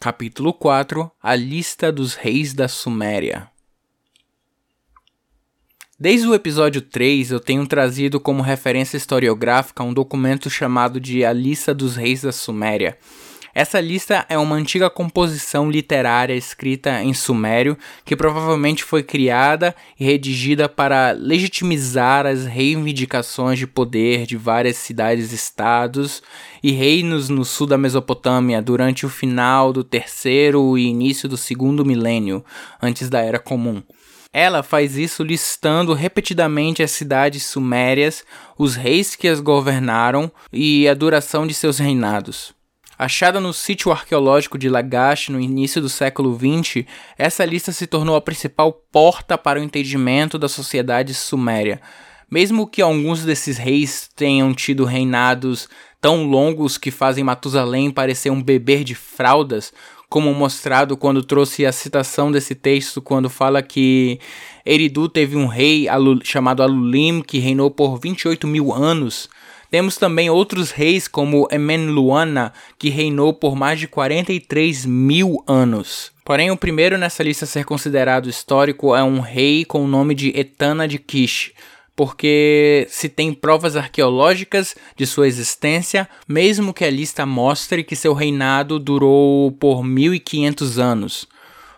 Capítulo 0.00 0.54
4 0.54 1.10
A 1.22 1.34
lista 1.34 1.92
dos 1.92 2.14
reis 2.14 2.54
da 2.54 2.66
Suméria. 2.66 3.50
Desde 6.00 6.26
o 6.26 6.34
episódio 6.34 6.80
3, 6.80 7.30
eu 7.30 7.38
tenho 7.38 7.66
trazido 7.66 8.18
como 8.18 8.42
referência 8.42 8.96
historiográfica 8.96 9.82
um 9.82 9.92
documento 9.92 10.48
chamado 10.48 10.98
de 10.98 11.22
A 11.22 11.32
Lista 11.32 11.74
dos 11.74 11.94
Reis 11.94 12.22
da 12.22 12.32
Suméria 12.32 12.98
essa 13.58 13.80
lista 13.80 14.26
é 14.28 14.36
uma 14.36 14.54
antiga 14.54 14.90
composição 14.90 15.70
literária 15.70 16.34
escrita 16.34 17.02
em 17.02 17.14
sumério 17.14 17.74
que 18.04 18.14
provavelmente 18.14 18.84
foi 18.84 19.02
criada 19.02 19.74
e 19.98 20.04
redigida 20.04 20.68
para 20.68 21.12
legitimizar 21.12 22.26
as 22.26 22.44
reivindicações 22.44 23.58
de 23.58 23.66
poder 23.66 24.26
de 24.26 24.36
várias 24.36 24.76
cidades-estados 24.76 26.22
e 26.62 26.70
reinos 26.70 27.30
no 27.30 27.46
sul 27.46 27.66
da 27.66 27.78
Mesopotâmia 27.78 28.60
durante 28.60 29.06
o 29.06 29.08
final 29.08 29.72
do 29.72 29.82
terceiro 29.82 30.76
e 30.76 30.88
início 30.88 31.26
do 31.26 31.38
segundo 31.38 31.82
milênio, 31.82 32.44
antes 32.82 33.08
da 33.08 33.22
Era 33.22 33.38
Comum. 33.38 33.82
Ela 34.34 34.62
faz 34.62 34.98
isso 34.98 35.22
listando 35.22 35.94
repetidamente 35.94 36.82
as 36.82 36.90
cidades 36.90 37.44
sumérias, 37.44 38.22
os 38.58 38.76
reis 38.76 39.16
que 39.16 39.26
as 39.26 39.40
governaram 39.40 40.30
e 40.52 40.86
a 40.86 40.92
duração 40.92 41.46
de 41.46 41.54
seus 41.54 41.78
reinados. 41.78 42.55
Achada 42.98 43.38
no 43.38 43.52
sítio 43.52 43.92
arqueológico 43.92 44.56
de 44.56 44.70
Lagash 44.70 45.28
no 45.28 45.38
início 45.38 45.82
do 45.82 45.88
século 45.88 46.34
XX, 46.34 46.86
essa 47.18 47.44
lista 47.44 47.70
se 47.70 47.86
tornou 47.86 48.16
a 48.16 48.22
principal 48.22 48.72
porta 48.72 49.36
para 49.36 49.60
o 49.60 49.62
entendimento 49.62 50.38
da 50.38 50.48
sociedade 50.48 51.12
suméria. 51.12 51.80
Mesmo 52.30 52.66
que 52.66 52.80
alguns 52.80 53.22
desses 53.22 53.58
reis 53.58 54.08
tenham 54.16 54.54
tido 54.54 54.84
reinados 54.84 55.68
tão 56.00 56.24
longos 56.24 56.78
que 56.78 56.90
fazem 56.90 57.22
Matusalém 57.22 57.90
parecer 57.90 58.30
um 58.30 58.42
bebê 58.42 58.82
de 58.82 58.94
fraldas, 58.94 59.72
como 60.08 60.32
mostrado 60.32 60.96
quando 60.96 61.22
trouxe 61.22 61.66
a 61.66 61.72
citação 61.72 62.32
desse 62.32 62.54
texto, 62.54 63.02
quando 63.02 63.28
fala 63.28 63.62
que 63.62 64.18
Eridu 64.64 65.08
teve 65.08 65.36
um 65.36 65.46
rei 65.46 65.86
chamado 66.22 66.62
Alulim, 66.62 67.20
que 67.20 67.38
reinou 67.38 67.70
por 67.70 67.98
28 67.98 68.46
mil 68.46 68.72
anos. 68.72 69.28
Temos 69.76 69.98
também 69.98 70.30
outros 70.30 70.70
reis, 70.70 71.06
como 71.06 71.46
Emenluana, 71.50 72.50
que 72.78 72.88
reinou 72.88 73.34
por 73.34 73.54
mais 73.54 73.78
de 73.78 73.86
43 73.86 74.86
mil 74.86 75.44
anos. 75.46 76.12
Porém, 76.24 76.50
o 76.50 76.56
primeiro 76.56 76.96
nessa 76.96 77.22
lista 77.22 77.44
a 77.44 77.46
ser 77.46 77.66
considerado 77.66 78.26
histórico 78.26 78.96
é 78.96 79.04
um 79.04 79.20
rei 79.20 79.66
com 79.66 79.84
o 79.84 79.86
nome 79.86 80.14
de 80.14 80.30
Etana 80.34 80.88
de 80.88 80.98
Kish, 80.98 81.52
porque 81.94 82.86
se 82.88 83.06
tem 83.10 83.34
provas 83.34 83.76
arqueológicas 83.76 84.74
de 84.96 85.06
sua 85.06 85.28
existência, 85.28 86.08
mesmo 86.26 86.72
que 86.72 86.86
a 86.86 86.90
lista 86.90 87.26
mostre 87.26 87.84
que 87.84 87.94
seu 87.94 88.14
reinado 88.14 88.78
durou 88.78 89.52
por 89.52 89.84
1500 89.84 90.78
anos. 90.78 91.28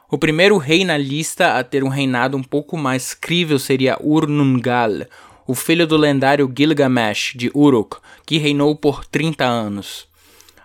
O 0.08 0.16
primeiro 0.16 0.56
rei 0.56 0.84
na 0.84 0.96
lista 0.96 1.58
a 1.58 1.64
ter 1.64 1.82
um 1.82 1.88
reinado 1.88 2.36
um 2.36 2.44
pouco 2.44 2.76
mais 2.76 3.12
crível 3.12 3.58
seria 3.58 3.98
Urnungal, 4.00 5.04
o 5.48 5.54
filho 5.54 5.86
do 5.86 5.96
lendário 5.96 6.52
Gilgamesh 6.54 7.32
de 7.34 7.50
Uruk, 7.54 7.96
que 8.26 8.36
reinou 8.36 8.76
por 8.76 9.06
30 9.06 9.46
anos. 9.46 10.06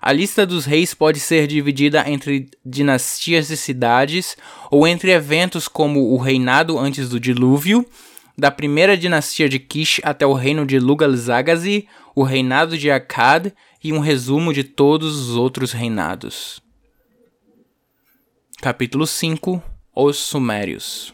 A 0.01 0.11
lista 0.11 0.45
dos 0.45 0.65
reis 0.65 0.93
pode 0.93 1.21
ser 1.21 1.47
dividida 1.47 2.03
entre 2.05 2.49
dinastias 2.65 3.49
e 3.49 3.55
cidades, 3.55 4.35
ou 4.69 4.85
entre 4.85 5.11
eventos 5.11 5.69
como 5.69 6.11
o 6.11 6.17
reinado 6.17 6.77
antes 6.77 7.07
do 7.07 7.17
dilúvio 7.17 7.85
da 8.37 8.51
primeira 8.51 8.97
dinastia 8.97 9.47
de 9.47 9.57
Kish 9.57 10.01
até 10.03 10.25
o 10.25 10.33
reino 10.33 10.65
de 10.65 10.79
Lugal-Zagazi, 10.79 11.87
o 12.13 12.23
reinado 12.23 12.77
de 12.77 12.91
Akkad 12.91 13.53
e 13.81 13.93
um 13.93 13.99
resumo 13.99 14.51
de 14.51 14.65
todos 14.65 15.29
os 15.29 15.37
outros 15.37 15.71
reinados. 15.71 16.61
Capítulo 18.61 19.07
5 19.07 19.63
Os 19.95 20.17
Sumérios 20.17 21.13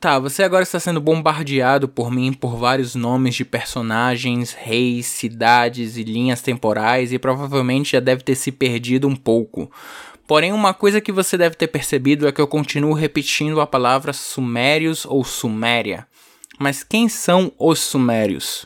Tá, 0.00 0.18
você 0.18 0.42
agora 0.42 0.62
está 0.62 0.80
sendo 0.80 0.98
bombardeado 0.98 1.86
por 1.86 2.10
mim 2.10 2.32
por 2.32 2.56
vários 2.56 2.94
nomes 2.94 3.34
de 3.34 3.44
personagens, 3.44 4.54
reis, 4.54 5.04
cidades 5.04 5.98
e 5.98 6.02
linhas 6.02 6.40
temporais 6.40 7.12
e 7.12 7.18
provavelmente 7.18 7.92
já 7.92 8.00
deve 8.00 8.22
ter 8.22 8.34
se 8.34 8.50
perdido 8.50 9.06
um 9.06 9.14
pouco. 9.14 9.70
Porém, 10.26 10.54
uma 10.54 10.72
coisa 10.72 11.02
que 11.02 11.12
você 11.12 11.36
deve 11.36 11.54
ter 11.54 11.66
percebido 11.66 12.26
é 12.26 12.32
que 12.32 12.40
eu 12.40 12.46
continuo 12.46 12.94
repetindo 12.94 13.60
a 13.60 13.66
palavra 13.66 14.14
sumérios 14.14 15.04
ou 15.04 15.22
suméria. 15.22 16.06
Mas 16.58 16.82
quem 16.82 17.06
são 17.06 17.52
os 17.58 17.78
sumérios? 17.80 18.64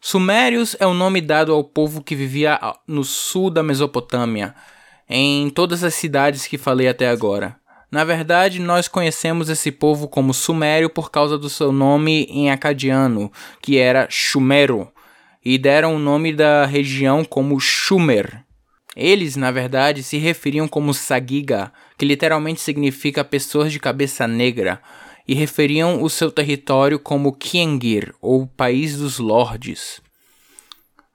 Sumérios 0.00 0.76
é 0.78 0.86
o 0.86 0.94
nome 0.94 1.20
dado 1.20 1.52
ao 1.52 1.64
povo 1.64 2.00
que 2.00 2.14
vivia 2.14 2.60
no 2.86 3.02
sul 3.02 3.50
da 3.50 3.64
Mesopotâmia, 3.64 4.54
em 5.08 5.50
todas 5.50 5.82
as 5.82 5.94
cidades 5.94 6.46
que 6.46 6.56
falei 6.56 6.86
até 6.86 7.08
agora. 7.08 7.63
Na 7.94 8.02
verdade, 8.02 8.58
nós 8.58 8.88
conhecemos 8.88 9.48
esse 9.48 9.70
povo 9.70 10.08
como 10.08 10.34
Sumério 10.34 10.90
por 10.90 11.12
causa 11.12 11.38
do 11.38 11.48
seu 11.48 11.70
nome 11.70 12.24
em 12.28 12.50
acadiano, 12.50 13.30
que 13.62 13.78
era 13.78 14.08
Shumero, 14.10 14.90
e 15.44 15.56
deram 15.56 15.94
o 15.94 15.98
nome 16.00 16.32
da 16.32 16.66
região 16.66 17.24
como 17.24 17.60
Shumer, 17.60 18.42
eles, 18.96 19.36
na 19.36 19.52
verdade, 19.52 20.02
se 20.02 20.18
referiam 20.18 20.66
como 20.66 20.92
Sagiga, 20.92 21.72
que 21.96 22.04
literalmente 22.04 22.60
significa 22.60 23.22
pessoas 23.22 23.70
de 23.70 23.78
cabeça 23.78 24.26
negra, 24.26 24.82
e 25.28 25.32
referiam 25.32 26.02
o 26.02 26.10
seu 26.10 26.32
território 26.32 26.98
como 26.98 27.32
Kiengir, 27.32 28.12
ou 28.20 28.44
País 28.44 28.96
dos 28.96 29.20
Lordes. 29.20 30.02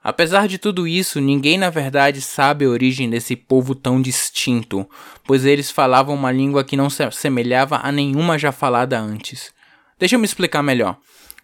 Apesar 0.02 0.48
de 0.48 0.56
tudo 0.56 0.88
isso, 0.88 1.20
ninguém 1.20 1.58
na 1.58 1.68
verdade 1.68 2.22
sabe 2.22 2.64
a 2.64 2.68
origem 2.68 3.10
desse 3.10 3.36
povo 3.36 3.74
tão 3.74 4.00
distinto, 4.00 4.88
pois 5.26 5.44
eles 5.44 5.70
falavam 5.70 6.14
uma 6.14 6.32
língua 6.32 6.64
que 6.64 6.76
não 6.76 6.88
se 6.88 7.02
assemelhava 7.02 7.80
a 7.82 7.92
nenhuma 7.92 8.38
já 8.38 8.50
falada 8.50 8.98
antes. 8.98 9.52
Deixa 9.98 10.14
eu 10.14 10.18
me 10.18 10.24
explicar 10.24 10.62
melhor. 10.62 10.96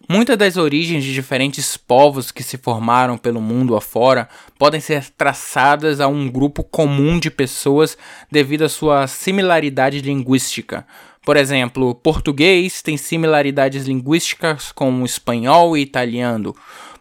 Muitas 0.09 0.37
das 0.37 0.57
origens 0.57 1.03
de 1.03 1.13
diferentes 1.13 1.75
povos 1.75 2.31
que 2.31 2.41
se 2.41 2.57
formaram 2.57 3.17
pelo 3.17 3.41
mundo 3.41 3.75
afora 3.75 4.27
podem 4.57 4.79
ser 4.79 5.07
traçadas 5.11 5.99
a 5.99 6.07
um 6.07 6.29
grupo 6.29 6.63
comum 6.63 7.19
de 7.19 7.29
pessoas 7.29 7.97
devido 8.31 8.63
à 8.63 8.69
sua 8.69 9.05
similaridade 9.05 10.01
linguística. 10.01 10.85
Por 11.23 11.35
exemplo, 11.35 11.93
português 11.93 12.81
tem 12.81 12.95
similaridades 12.95 13.85
linguísticas 13.85 14.71
com 14.71 15.01
o 15.01 15.05
espanhol 15.05 15.75
e 15.75 15.81
italiano. 15.81 16.55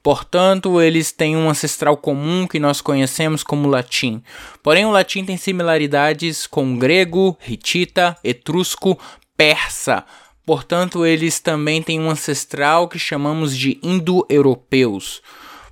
Portanto, 0.06 0.80
eles 0.80 1.10
têm 1.10 1.36
um 1.36 1.50
ancestral 1.50 1.96
comum 1.96 2.46
que 2.46 2.60
nós 2.60 2.80
conhecemos 2.80 3.42
como 3.42 3.68
latim. 3.68 4.22
Porém, 4.62 4.86
o 4.86 4.92
latim 4.92 5.24
tem 5.24 5.36
similaridades 5.36 6.46
com 6.46 6.78
grego, 6.78 7.36
hitita, 7.44 8.16
etrusco, 8.22 8.96
persa 9.36 10.04
Portanto, 10.46 11.04
eles 11.04 11.40
também 11.40 11.82
têm 11.82 11.98
um 11.98 12.08
ancestral 12.08 12.86
que 12.86 13.00
chamamos 13.00 13.58
de 13.58 13.80
indo-europeus, 13.82 15.20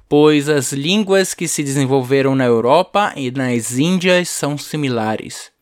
pois 0.08 0.48
as 0.48 0.72
línguas 0.72 1.32
que 1.32 1.46
se 1.46 1.62
desenvolveram 1.62 2.34
na 2.34 2.44
Europa 2.44 3.12
e 3.14 3.30
nas 3.30 3.78
Índias 3.78 4.28
são 4.28 4.58
similares. 4.58 5.53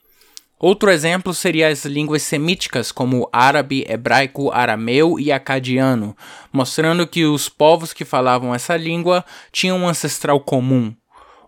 Outro 0.62 0.92
exemplo 0.92 1.35
seria 1.35 1.66
as 1.66 1.85
línguas 1.85 2.23
semíticas, 2.23 2.92
como 2.92 3.28
árabe, 3.33 3.85
hebraico, 3.88 4.52
arameu 4.52 5.19
e 5.19 5.33
acadiano, 5.33 6.16
mostrando 6.52 7.04
que 7.04 7.25
os 7.25 7.49
povos 7.49 7.92
que 7.92 8.04
falavam 8.04 8.54
essa 8.54 8.76
língua 8.76 9.25
tinham 9.50 9.76
um 9.76 9.88
ancestral 9.88 10.38
comum. 10.38 10.95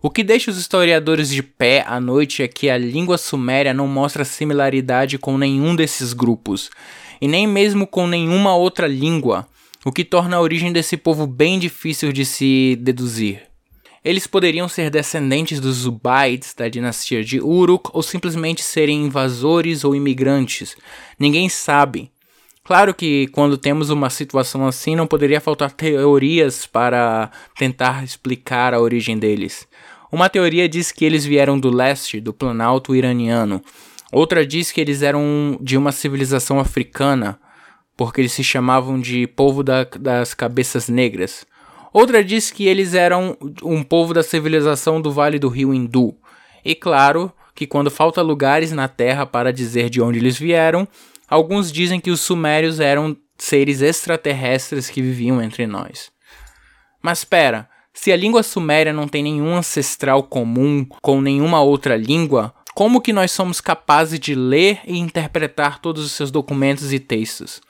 O 0.03 0.11
que 0.11 0.25
deixa 0.25 0.51
os 0.51 0.59
historiadores 0.59 1.29
de 1.29 1.45
pé 1.45 1.85
à 1.87 2.01
noite 2.01 2.43
é 2.43 2.49
que 2.49 2.69
a 2.69 2.77
língua 2.77 3.17
suméria 3.17 3.73
não 3.73 3.87
mostra 3.87 4.25
similaridade 4.25 5.17
com 5.17 5.39
nenhum 5.39 5.77
desses 5.77 6.13
grupos, 6.13 6.69
e 7.21 7.29
nem 7.29 7.47
mesmo 7.47 7.87
com 7.87 8.09
nenhuma 8.09 8.57
outra 8.57 8.89
língua, 8.89 9.47
o 9.85 9.93
que 9.93 10.05
torna 10.05 10.39
a 10.39 10.41
origem 10.41 10.73
desse 10.73 10.97
povo 10.97 11.25
bem 11.25 11.61
difícil 11.61 12.13
de 12.13 12.25
se 12.25 12.77
deduzir. 12.81 13.54
Eles 14.05 14.27
poderiam 14.27 14.69
ser 14.69 14.91
descendentes 14.91 15.61
dos 15.61 15.77
Zubaites 15.77 16.53
da 16.55 16.69
dinastia 16.69 17.25
de 17.25 17.41
Uruk 17.41 17.91
ou 17.93 18.03
simplesmente 18.03 18.63
serem 18.63 19.05
invasores 19.05 19.83
ou 19.83 19.95
imigrantes. 19.95 20.77
Ninguém 21.19 21.49
sabe. 21.49 22.11
Claro 22.63 22.93
que 22.95 23.27
quando 23.29 23.57
temos 23.57 23.91
uma 23.91 24.11
situação 24.11 24.67
assim 24.67 24.95
não 24.95 25.07
poderia 25.07 25.41
faltar 25.41 25.71
teorias 25.73 26.67
para 26.67 27.31
tentar 27.57 28.05
explicar 28.05 28.75
a 28.75 28.81
origem 28.81 29.19
deles. 29.19 29.67
Uma 30.13 30.29
teoria 30.29 30.69
diz 30.69 30.93
que 30.93 31.05
eles 31.05 31.25
vieram 31.25 31.59
do 31.59 31.71
leste, 31.71 32.21
do 32.21 32.33
planalto 32.33 32.95
iraniano, 32.95 33.63
Outra 34.15 34.47
diz 34.47 34.71
que 34.71 34.81
eles 34.81 35.03
eram 35.03 35.59
de 35.61 35.77
uma 35.77 35.91
civilização 35.91 36.61
africana, 36.61 37.37
porque 37.97 38.21
eles 38.21 38.33
se 38.33 38.45
chamavam 38.45 39.01
de 39.01 39.27
povo 39.27 39.65
da, 39.65 39.83
das 39.83 40.33
cabeças 40.33 40.89
negras. 40.89 41.45
Outra 41.95 42.25
diz 42.25 42.51
que 42.51 42.67
eles 42.67 42.93
eram 42.93 43.39
um 43.63 43.81
povo 43.85 44.13
da 44.13 44.25
civilização 44.25 45.01
do 45.01 45.13
Vale 45.13 45.39
do 45.39 45.49
Rio 45.49 45.73
Hindu. 45.73 46.17
E 46.65 46.75
claro 46.75 47.33
que 47.55 47.69
quando 47.69 47.89
falta 47.89 48.21
lugares 48.21 48.73
na 48.73 48.89
Terra 48.89 49.25
para 49.25 49.53
dizer 49.53 49.89
de 49.89 50.03
onde 50.03 50.19
eles 50.19 50.37
vieram, 50.37 50.89
alguns 51.29 51.71
dizem 51.71 52.01
que 52.01 52.11
os 52.11 52.21
sumérios 52.21 52.81
eram 52.81 53.17
seres 53.39 53.81
extraterrestres 53.81 54.91
que 54.91 55.01
viviam 55.01 55.41
entre 55.41 55.69
nós. 55.69 56.11
Mas 57.01 57.19
espera, 57.19 57.71
se 57.93 58.11
a 58.11 58.17
língua 58.17 58.43
suméria 58.43 58.93
não 58.93 59.07
tem 59.07 59.23
nenhum 59.23 59.55
ancestral 59.55 60.25
comum 60.25 60.85
com 61.01 61.21
nenhuma 61.21 61.63
outra 61.63 61.97
língua, 61.97 62.53
como 62.75 63.01
que 63.01 63.13
nós 63.13 63.31
somos 63.31 63.61
capazes 63.61 64.19
de 64.19 64.35
ler 64.35 64.81
e 64.85 64.99
interpretar 64.99 65.79
todos 65.79 66.05
os 66.05 66.11
seus 66.11 66.33
documentos 66.33 66.93
e 66.93 66.99
textos? 66.99 67.61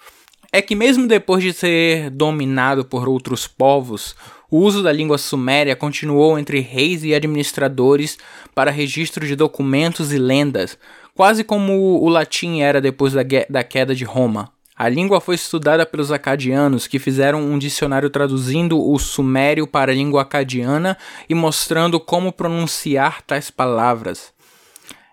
É 0.57 0.63
que 0.63 0.77
mesmo 0.77 1.09
depois 1.09 1.43
de 1.43 1.53
ser 1.53 2.11
dominado 2.11 2.85
por 2.85 3.09
outros 3.09 3.45
povos, 3.45 4.15
o 4.49 4.59
uso 4.59 4.85
da 4.85 4.93
língua 4.93 5.19
suméria 5.19 5.75
continuou 5.75 6.39
entre 6.39 6.61
reis 6.61 7.03
e 7.03 7.13
administradores 7.13 8.17
para 8.55 8.71
registro 8.71 9.27
de 9.27 9.35
documentos 9.35 10.13
e 10.13 10.17
lendas, 10.17 10.79
quase 11.13 11.43
como 11.43 12.01
o 12.01 12.09
latim 12.09 12.61
era 12.61 12.81
depois 12.81 13.13
da, 13.13 13.23
da 13.51 13.65
queda 13.65 13.97
de 13.97 14.05
Roma. 14.05 14.53
A 14.77 14.89
língua 14.89 15.21
foi 15.21 15.35
estudada 15.35 15.85
pelos 15.85 16.13
acadianos, 16.13 16.87
que 16.87 17.01
fizeram 17.01 17.41
um 17.41 17.59
dicionário 17.59 18.09
traduzindo 18.09 18.81
o 18.81 18.97
sumério 18.97 19.67
para 19.67 19.91
a 19.91 19.95
língua 19.97 20.23
acadiana 20.23 20.97
e 21.29 21.35
mostrando 21.35 21.99
como 21.99 22.33
pronunciar 22.33 23.23
tais 23.23 23.51
palavras. 23.51 24.34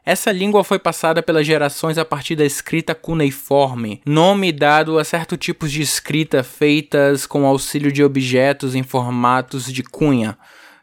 Essa 0.03 0.31
língua 0.31 0.63
foi 0.63 0.79
passada 0.79 1.21
pelas 1.21 1.45
gerações 1.45 1.97
a 1.97 2.05
partir 2.05 2.35
da 2.35 2.45
escrita 2.45 2.95
cuneiforme, 2.95 4.01
nome 4.05 4.51
dado 4.51 4.97
a 4.97 5.03
certos 5.03 5.37
tipos 5.37 5.71
de 5.71 5.81
escrita 5.81 6.43
feitas 6.43 7.25
com 7.25 7.45
auxílio 7.45 7.91
de 7.91 8.03
objetos 8.03 8.73
em 8.75 8.83
formatos 8.83 9.71
de 9.71 9.83
cunha, 9.83 10.37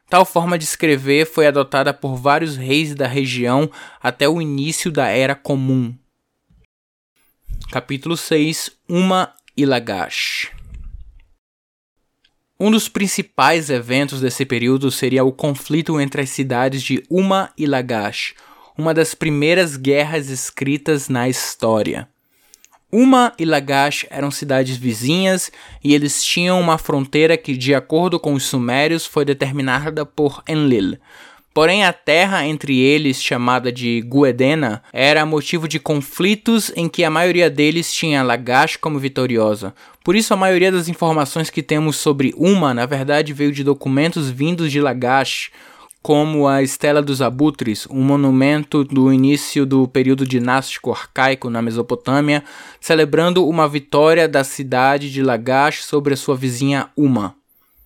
Tal 0.08 0.24
forma 0.24 0.56
de 0.56 0.64
escrever 0.64 1.26
foi 1.26 1.46
adotada 1.46 1.92
por 1.92 2.16
vários 2.16 2.56
reis 2.56 2.94
da 2.94 3.06
região 3.06 3.70
até 4.02 4.26
o 4.26 4.40
início 4.40 4.90
da 4.90 5.06
Era 5.08 5.34
Comum. 5.34 5.94
Capítulo 7.70 8.16
6 8.16 8.70
Uma 8.88 9.34
e 9.56 9.66
Lagash 9.66 10.50
um 12.60 12.72
dos 12.72 12.88
principais 12.88 13.70
eventos 13.70 14.20
desse 14.20 14.44
período 14.44 14.90
seria 14.90 15.22
o 15.22 15.30
conflito 15.30 16.00
entre 16.00 16.22
as 16.22 16.30
cidades 16.30 16.82
de 16.82 17.04
Uma 17.08 17.52
e 17.56 17.66
Lagash, 17.66 18.34
uma 18.78 18.94
das 18.94 19.14
primeiras 19.14 19.76
guerras 19.76 20.30
escritas 20.30 21.08
na 21.08 21.28
história. 21.28 22.08
Uma 22.90 23.34
e 23.38 23.44
Lagash 23.44 24.06
eram 24.08 24.30
cidades 24.30 24.76
vizinhas 24.76 25.52
e 25.84 25.94
eles 25.94 26.24
tinham 26.24 26.58
uma 26.58 26.78
fronteira 26.78 27.36
que, 27.36 27.56
de 27.56 27.74
acordo 27.74 28.18
com 28.18 28.32
os 28.32 28.44
sumérios, 28.44 29.04
foi 29.04 29.24
determinada 29.24 30.06
por 30.06 30.42
Enlil, 30.48 30.96
Porém, 31.58 31.84
a 31.84 31.92
terra 31.92 32.46
entre 32.46 32.78
eles, 32.78 33.20
chamada 33.20 33.72
de 33.72 34.00
Guedena, 34.02 34.80
era 34.92 35.26
motivo 35.26 35.66
de 35.66 35.80
conflitos 35.80 36.70
em 36.76 36.88
que 36.88 37.02
a 37.02 37.10
maioria 37.10 37.50
deles 37.50 37.92
tinha 37.92 38.22
Lagash 38.22 38.76
como 38.76 38.96
vitoriosa. 38.96 39.74
Por 40.04 40.14
isso, 40.14 40.32
a 40.32 40.36
maioria 40.36 40.70
das 40.70 40.88
informações 40.88 41.50
que 41.50 41.60
temos 41.60 41.96
sobre 41.96 42.32
Uma, 42.36 42.72
na 42.72 42.86
verdade, 42.86 43.32
veio 43.32 43.50
de 43.50 43.64
documentos 43.64 44.30
vindos 44.30 44.70
de 44.70 44.80
Lagash, 44.80 45.50
como 46.02 46.46
a 46.46 46.62
Estela 46.62 47.02
dos 47.02 47.20
Abutres, 47.20 47.86
um 47.90 48.02
monumento 48.02 48.84
do 48.84 49.12
início 49.12 49.66
do 49.66 49.86
período 49.86 50.26
dinástico 50.26 50.90
arcaico 50.90 51.50
na 51.50 51.60
Mesopotâmia, 51.60 52.44
celebrando 52.80 53.46
uma 53.46 53.68
vitória 53.68 54.28
da 54.28 54.44
cidade 54.44 55.12
de 55.12 55.22
Lagash 55.22 55.84
sobre 55.84 56.14
a 56.14 56.16
sua 56.16 56.36
vizinha 56.36 56.88
Uma. 56.96 57.34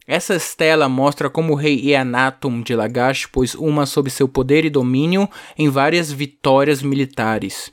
Essa 0.06 0.34
estela 0.34 0.88
mostra 0.88 1.30
como 1.30 1.52
o 1.52 1.56
rei 1.56 1.90
Eanatum 1.90 2.60
de 2.60 2.74
Lagash 2.74 3.26
pôs 3.26 3.54
uma 3.54 3.86
sob 3.86 4.10
seu 4.10 4.28
poder 4.28 4.64
e 4.64 4.70
domínio 4.70 5.28
em 5.56 5.68
várias 5.68 6.12
vitórias 6.12 6.82
militares. 6.82 7.72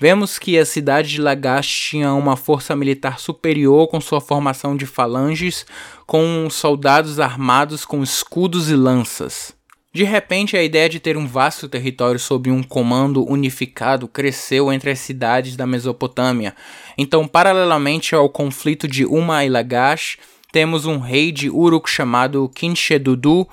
Vemos 0.00 0.38
que 0.38 0.58
a 0.58 0.66
cidade 0.66 1.08
de 1.08 1.20
Lagash 1.20 1.68
tinha 1.90 2.12
uma 2.12 2.36
força 2.36 2.74
militar 2.74 3.18
superior 3.18 3.86
com 3.88 4.00
sua 4.00 4.20
formação 4.20 4.76
de 4.76 4.86
falanges, 4.86 5.64
com 6.06 6.48
soldados 6.50 7.20
armados 7.20 7.84
com 7.84 8.02
escudos 8.02 8.68
e 8.70 8.74
lanças. 8.74 9.54
De 9.94 10.02
repente, 10.02 10.56
a 10.56 10.62
ideia 10.62 10.88
de 10.88 10.98
ter 10.98 11.16
um 11.16 11.24
vasto 11.24 11.68
território 11.68 12.18
sob 12.18 12.50
um 12.50 12.64
comando 12.64 13.24
unificado 13.30 14.08
cresceu 14.08 14.72
entre 14.72 14.90
as 14.90 14.98
cidades 14.98 15.54
da 15.54 15.68
Mesopotâmia. 15.68 16.52
Então, 16.98 17.28
paralelamente 17.28 18.12
ao 18.12 18.28
conflito 18.28 18.88
de 18.88 19.06
Uma 19.06 19.44
e 19.44 19.48
Lagash, 19.48 20.18
temos 20.50 20.84
um 20.84 20.98
rei 20.98 21.30
de 21.30 21.48
Uruk 21.48 21.88
chamado 21.88 22.50
Kinshedudu, 22.52 23.46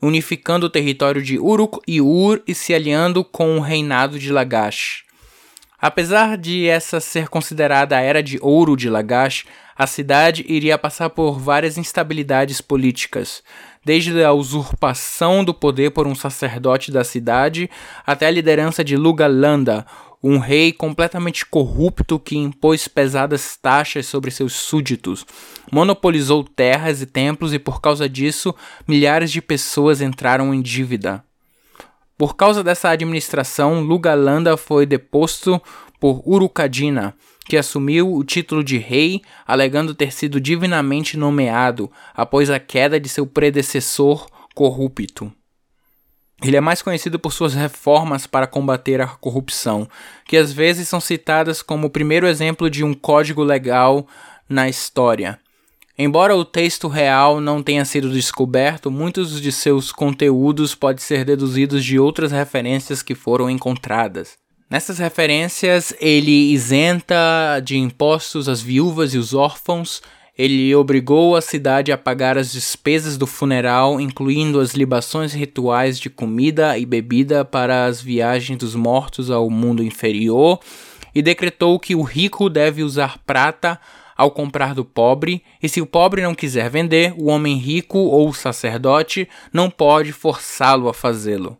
unificando 0.00 0.66
o 0.66 0.70
território 0.70 1.20
de 1.20 1.40
Uruk 1.40 1.80
e 1.88 2.00
Ur 2.00 2.40
e 2.46 2.54
se 2.54 2.72
aliando 2.72 3.24
com 3.24 3.56
o 3.56 3.60
reinado 3.60 4.16
de 4.16 4.30
Lagash. 4.30 5.02
Apesar 5.76 6.38
de 6.38 6.68
essa 6.68 7.00
ser 7.00 7.28
considerada 7.28 7.96
a 7.96 8.00
era 8.00 8.22
de 8.22 8.38
ouro 8.40 8.76
de 8.76 8.88
Lagash, 8.88 9.44
a 9.74 9.86
cidade 9.86 10.44
iria 10.46 10.76
passar 10.76 11.08
por 11.10 11.40
várias 11.40 11.78
instabilidades 11.78 12.60
políticas, 12.60 13.42
desde 13.84 14.22
a 14.22 14.32
usurpação 14.32 15.44
do 15.44 15.54
poder 15.54 15.90
por 15.90 16.06
um 16.06 16.14
sacerdote 16.14 16.90
da 16.90 17.02
cidade 17.04 17.70
até 18.06 18.26
a 18.26 18.30
liderança 18.30 18.84
de 18.84 18.96
Lugalanda, 18.96 19.86
um 20.22 20.38
rei 20.38 20.70
completamente 20.72 21.46
corrupto 21.46 22.18
que 22.18 22.36
impôs 22.36 22.86
pesadas 22.86 23.56
taxas 23.56 24.06
sobre 24.06 24.30
seus 24.30 24.52
súditos, 24.52 25.24
monopolizou 25.72 26.44
terras 26.44 27.00
e 27.00 27.06
templos 27.06 27.54
e 27.54 27.58
por 27.58 27.80
causa 27.80 28.08
disso 28.08 28.54
milhares 28.86 29.30
de 29.30 29.40
pessoas 29.40 30.02
entraram 30.02 30.52
em 30.52 30.60
dívida. 30.60 31.24
Por 32.18 32.36
causa 32.36 32.62
dessa 32.62 32.90
administração, 32.90 33.80
Lugalanda 33.80 34.58
foi 34.58 34.84
deposto 34.84 35.60
por 35.98 36.22
Urukadina, 36.26 37.14
que 37.46 37.56
assumiu 37.56 38.14
o 38.14 38.22
título 38.22 38.62
de 38.62 38.78
rei, 38.78 39.22
alegando 39.46 39.94
ter 39.94 40.12
sido 40.12 40.40
divinamente 40.40 41.16
nomeado 41.16 41.90
após 42.14 42.50
a 42.50 42.60
queda 42.60 43.00
de 43.00 43.08
seu 43.08 43.26
predecessor 43.26 44.28
corrupto. 44.54 45.32
Ele 46.42 46.56
é 46.56 46.60
mais 46.60 46.80
conhecido 46.80 47.18
por 47.18 47.32
suas 47.32 47.52
reformas 47.52 48.26
para 48.26 48.46
combater 48.46 49.00
a 49.00 49.06
corrupção, 49.06 49.86
que 50.26 50.36
às 50.36 50.52
vezes 50.52 50.88
são 50.88 51.00
citadas 51.00 51.60
como 51.60 51.88
o 51.88 51.90
primeiro 51.90 52.26
exemplo 52.26 52.70
de 52.70 52.82
um 52.82 52.94
código 52.94 53.42
legal 53.42 54.06
na 54.48 54.68
história. 54.68 55.38
Embora 55.98 56.34
o 56.34 56.46
texto 56.46 56.88
real 56.88 57.42
não 57.42 57.62
tenha 57.62 57.84
sido 57.84 58.10
descoberto, 58.10 58.90
muitos 58.90 59.38
de 59.38 59.52
seus 59.52 59.92
conteúdos 59.92 60.74
podem 60.74 61.04
ser 61.04 61.26
deduzidos 61.26 61.84
de 61.84 61.98
outras 61.98 62.32
referências 62.32 63.02
que 63.02 63.14
foram 63.14 63.50
encontradas. 63.50 64.38
Nessas 64.70 65.00
referências, 65.00 65.92
ele 66.00 66.52
isenta 66.52 67.58
de 67.58 67.76
impostos 67.76 68.48
as 68.48 68.62
viúvas 68.62 69.14
e 69.14 69.18
os 69.18 69.34
órfãos, 69.34 70.00
ele 70.38 70.72
obrigou 70.76 71.34
a 71.34 71.40
cidade 71.40 71.90
a 71.90 71.98
pagar 71.98 72.38
as 72.38 72.52
despesas 72.52 73.18
do 73.18 73.26
funeral, 73.26 74.00
incluindo 74.00 74.60
as 74.60 74.72
libações 74.72 75.32
rituais 75.32 75.98
de 75.98 76.08
comida 76.08 76.78
e 76.78 76.86
bebida 76.86 77.44
para 77.44 77.86
as 77.86 78.00
viagens 78.00 78.60
dos 78.60 78.76
mortos 78.76 79.28
ao 79.28 79.50
mundo 79.50 79.82
inferior, 79.82 80.60
e 81.12 81.20
decretou 81.20 81.76
que 81.80 81.96
o 81.96 82.02
rico 82.02 82.48
deve 82.48 82.84
usar 82.84 83.18
prata 83.26 83.76
ao 84.16 84.30
comprar 84.30 84.72
do 84.72 84.84
pobre, 84.84 85.42
e 85.60 85.68
se 85.68 85.80
o 85.80 85.86
pobre 85.86 86.22
não 86.22 86.32
quiser 86.32 86.70
vender, 86.70 87.12
o 87.18 87.26
homem 87.26 87.56
rico 87.56 87.98
ou 87.98 88.28
o 88.28 88.34
sacerdote 88.34 89.28
não 89.52 89.68
pode 89.68 90.12
forçá-lo 90.12 90.88
a 90.88 90.94
fazê-lo. 90.94 91.58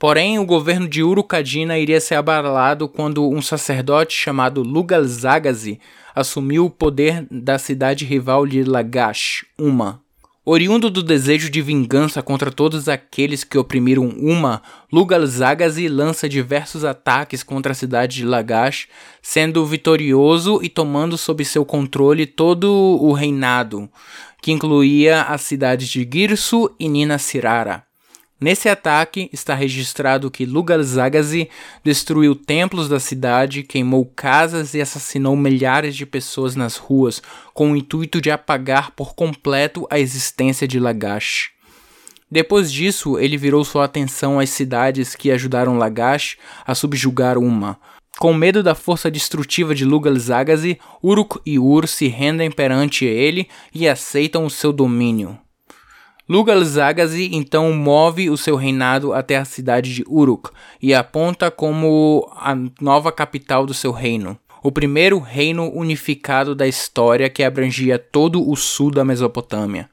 Porém, 0.00 0.38
o 0.38 0.46
governo 0.46 0.88
de 0.88 1.02
Urukadina 1.02 1.78
iria 1.78 2.00
ser 2.00 2.14
abalado 2.14 2.88
quando 2.88 3.28
um 3.28 3.42
sacerdote 3.42 4.16
chamado 4.16 4.62
Lugalzagazi 4.62 5.78
assumiu 6.14 6.64
o 6.64 6.70
poder 6.70 7.26
da 7.30 7.58
cidade 7.58 8.06
rival 8.06 8.46
de 8.46 8.64
Lagash, 8.64 9.44
Uma. 9.58 10.00
Oriundo 10.42 10.88
do 10.88 11.02
desejo 11.02 11.50
de 11.50 11.60
vingança 11.60 12.22
contra 12.22 12.50
todos 12.50 12.88
aqueles 12.88 13.44
que 13.44 13.58
oprimiram 13.58 14.08
Uma, 14.08 14.62
Lugalzagazi 14.90 15.86
lança 15.86 16.26
diversos 16.26 16.82
ataques 16.82 17.42
contra 17.42 17.72
a 17.72 17.74
cidade 17.74 18.16
de 18.16 18.24
Lagash, 18.24 18.88
sendo 19.20 19.66
vitorioso 19.66 20.60
e 20.62 20.70
tomando 20.70 21.18
sob 21.18 21.44
seu 21.44 21.62
controle 21.62 22.24
todo 22.24 22.72
o 23.02 23.12
reinado, 23.12 23.86
que 24.40 24.50
incluía 24.50 25.24
as 25.24 25.42
cidades 25.42 25.88
de 25.88 26.08
Girsu 26.10 26.74
e 26.80 26.88
Nina 26.88 27.18
Sirara. 27.18 27.89
Nesse 28.40 28.70
ataque 28.70 29.28
está 29.34 29.54
registrado 29.54 30.30
que 30.30 30.46
Lugalzagazi 30.46 31.50
destruiu 31.84 32.34
templos 32.34 32.88
da 32.88 32.98
cidade, 32.98 33.62
queimou 33.62 34.06
casas 34.06 34.72
e 34.72 34.80
assassinou 34.80 35.36
milhares 35.36 35.94
de 35.94 36.06
pessoas 36.06 36.56
nas 36.56 36.78
ruas, 36.78 37.22
com 37.52 37.72
o 37.72 37.76
intuito 37.76 38.18
de 38.18 38.30
apagar 38.30 38.92
por 38.92 39.14
completo 39.14 39.86
a 39.90 40.00
existência 40.00 40.66
de 40.66 40.80
Lagash. 40.80 41.50
Depois 42.30 42.72
disso, 42.72 43.18
ele 43.18 43.36
virou 43.36 43.62
sua 43.62 43.84
atenção 43.84 44.40
às 44.40 44.48
cidades 44.48 45.14
que 45.14 45.30
ajudaram 45.30 45.76
Lagash 45.76 46.38
a 46.66 46.74
subjugar 46.74 47.36
Uma. 47.36 47.78
Com 48.18 48.32
medo 48.32 48.62
da 48.62 48.74
força 48.74 49.10
destrutiva 49.10 49.74
de 49.74 49.84
Lugalzagazi, 49.84 50.78
Uruk 51.02 51.40
e 51.44 51.58
Ur 51.58 51.86
se 51.86 52.06
rendem 52.06 52.50
perante 52.50 53.04
ele 53.04 53.48
e 53.74 53.86
aceitam 53.86 54.46
o 54.46 54.50
seu 54.50 54.72
domínio. 54.72 55.38
Lugalzagazi 56.30 57.28
então 57.32 57.72
move 57.72 58.30
o 58.30 58.36
seu 58.36 58.54
reinado 58.54 59.12
até 59.12 59.36
a 59.36 59.44
cidade 59.44 59.92
de 59.92 60.04
Uruk 60.06 60.50
e 60.80 60.94
aponta 60.94 61.50
como 61.50 62.24
a 62.36 62.56
nova 62.80 63.10
capital 63.10 63.66
do 63.66 63.74
seu 63.74 63.90
reino. 63.90 64.38
O 64.62 64.70
primeiro 64.70 65.18
reino 65.18 65.68
unificado 65.74 66.54
da 66.54 66.68
história 66.68 67.28
que 67.28 67.42
abrangia 67.42 67.98
todo 67.98 68.48
o 68.48 68.54
sul 68.54 68.92
da 68.92 69.04
Mesopotâmia. 69.04 69.90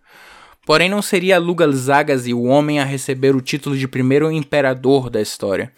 Porém, 0.64 0.88
não 0.88 1.02
seria 1.02 1.40
Lugalzagazi 1.40 2.36
o 2.36 2.44
homem 2.44 2.80
a 2.80 2.86
receber 2.86 3.36
o 3.36 3.42
título 3.42 3.76
de 3.76 3.88
primeiro 3.88 4.32
imperador 4.32 5.10
da 5.10 5.20
história. 5.20 5.74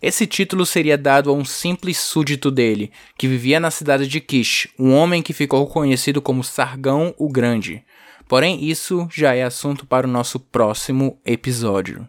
Esse 0.00 0.26
título 0.26 0.64
seria 0.64 0.96
dado 0.96 1.28
a 1.28 1.34
um 1.34 1.44
simples 1.44 1.98
súdito 1.98 2.50
dele, 2.50 2.90
que 3.18 3.28
vivia 3.28 3.60
na 3.60 3.70
cidade 3.70 4.08
de 4.08 4.22
Kish, 4.22 4.68
um 4.78 4.94
homem 4.94 5.20
que 5.20 5.34
ficou 5.34 5.66
conhecido 5.66 6.22
como 6.22 6.42
Sargão 6.42 7.14
o 7.18 7.28
Grande. 7.28 7.84
Porém, 8.28 8.62
isso 8.62 9.08
já 9.10 9.34
é 9.34 9.42
assunto 9.42 9.86
para 9.86 10.06
o 10.06 10.10
nosso 10.10 10.38
próximo 10.38 11.18
episódio. 11.24 12.06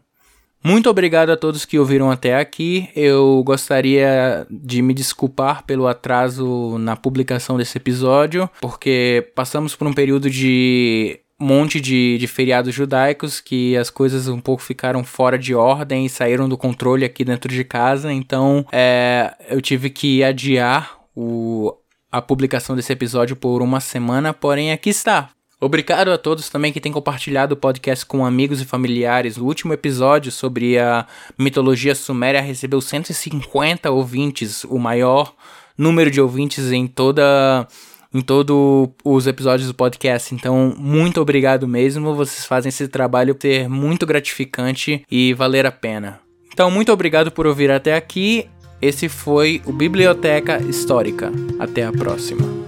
Muito 0.62 0.90
obrigado 0.90 1.30
a 1.30 1.38
todos 1.38 1.64
que 1.64 1.80
ouviram 1.80 2.12
até 2.12 2.38
aqui. 2.38 2.90
Eu 2.94 3.42
gostaria 3.46 4.46
de 4.52 4.82
me 4.82 4.94
desculpar 4.94 5.64
pelo 5.64 5.88
atraso 5.88 6.78
na 6.78 6.98
publicação 6.98 7.58
desse 7.58 7.78
episódio, 7.78 8.50
porque 8.60 9.32
passamos 9.34 9.74
por 9.74 9.88
um 9.88 9.94
período 9.94 10.30
de 10.30 11.22
monte 11.40 11.80
de, 11.80 12.18
de 12.18 12.28
feriados 12.28 12.76
judaicos 12.76 13.40
que 13.40 13.78
as 13.78 13.90
coisas 13.90 14.28
um 14.28 14.42
pouco 14.42 14.62
ficaram 14.62 15.06
fora 15.06 15.40
de 15.40 15.56
ordem 15.56 16.06
e 16.06 16.10
saíram 16.10 16.50
do 16.50 16.58
controle 16.58 17.06
aqui 17.06 17.24
dentro 17.24 17.50
de 17.50 17.64
casa. 17.64 18.12
Então, 18.12 18.66
é, 18.74 19.34
eu 19.48 19.62
tive 19.62 19.90
que 19.90 20.22
adiar 20.22 21.00
o, 21.16 21.74
a 22.12 22.22
publicação 22.22 22.76
desse 22.76 22.92
episódio 22.92 23.38
por 23.38 23.62
uma 23.62 23.80
semana, 23.80 24.34
porém 24.34 24.74
aqui 24.74 24.90
está 24.90 25.30
Obrigado 25.62 26.10
a 26.10 26.18
todos 26.18 26.50
também 26.50 26.72
que 26.72 26.80
têm 26.80 26.92
compartilhado 26.92 27.54
o 27.54 27.58
podcast 27.58 28.06
com 28.06 28.26
amigos 28.26 28.62
e 28.62 28.66
familiares. 28.66 29.38
O 29.38 29.46
último 29.46 29.74
episódio 29.74 30.32
sobre 30.32 30.80
a 30.80 31.06
mitologia 31.38 31.94
suméria 31.94 32.42
recebeu 32.42 32.80
150 32.80 33.92
ouvintes, 33.92 34.64
o 34.64 34.78
maior 34.78 35.34
número 35.78 36.10
de 36.10 36.22
ouvintes 36.22 36.72
em 36.72 36.88
toda 36.88 37.68
em 38.14 38.22
todos 38.22 38.90
os 39.04 39.28
episódios 39.28 39.68
do 39.68 39.74
podcast. 39.74 40.34
Então, 40.34 40.74
muito 40.78 41.22
obrigado 41.22 41.68
mesmo. 41.68 42.16
Vocês 42.16 42.46
fazem 42.46 42.70
esse 42.70 42.88
trabalho 42.88 43.38
ser 43.40 43.70
muito 43.70 44.06
gratificante 44.06 45.06
e 45.12 45.34
valer 45.34 45.66
a 45.66 45.72
pena. 45.72 46.20
Então, 46.52 46.72
muito 46.72 46.92
obrigado 46.92 47.32
por 47.32 47.46
ouvir 47.46 47.70
até 47.70 47.96
aqui. 47.96 48.48
Esse 48.82 49.08
foi 49.08 49.62
o 49.66 49.72
Biblioteca 49.72 50.60
Histórica. 50.62 51.32
Até 51.60 51.86
a 51.86 51.92
próxima. 51.92 52.59